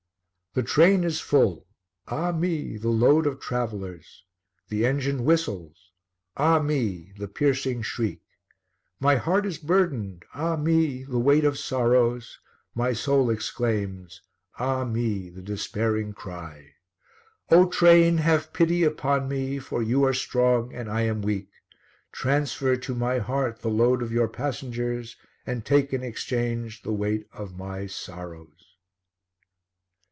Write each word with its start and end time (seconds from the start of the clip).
The 0.53 0.63
train 0.63 1.05
is 1.05 1.21
full; 1.21 1.65
Ah 2.09 2.33
me! 2.33 2.75
the 2.75 2.89
load 2.89 3.25
of 3.25 3.39
travellers! 3.39 4.25
The 4.67 4.85
engine 4.85 5.23
whistles; 5.23 5.93
Ah 6.35 6.59
me! 6.59 7.13
the 7.17 7.29
piercing 7.29 7.83
shriek! 7.83 8.19
My 8.99 9.15
heart 9.15 9.45
is 9.45 9.57
burdened; 9.57 10.25
Ah 10.33 10.57
me! 10.57 11.05
the 11.05 11.19
weight 11.19 11.45
of 11.45 11.57
sorrows! 11.57 12.37
My 12.75 12.91
soul 12.91 13.29
exclaims; 13.29 14.23
Ah 14.59 14.83
me! 14.83 15.29
the 15.29 15.41
despairing 15.41 16.11
cry! 16.11 16.73
O 17.49 17.65
Train! 17.69 18.17
have 18.17 18.51
pity 18.51 18.83
upon 18.83 19.29
me 19.29 19.57
For 19.57 19.81
you 19.81 20.03
are 20.03 20.13
strong 20.13 20.75
and 20.75 20.89
I 20.89 21.03
am 21.03 21.21
weak, 21.21 21.47
Transfer 22.11 22.75
to 22.75 22.93
my 22.93 23.19
heart 23.19 23.61
the 23.61 23.69
load 23.69 24.01
of 24.01 24.11
your 24.11 24.27
passengers 24.27 25.15
And 25.45 25.63
take 25.63 25.93
in 25.93 26.03
exchange 26.03 26.81
the 26.81 26.91
weight 26.91 27.25
of 27.31 27.57
my 27.57 27.87
sorrows. 27.87 28.49